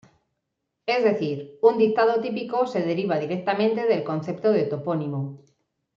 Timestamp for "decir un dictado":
1.03-2.21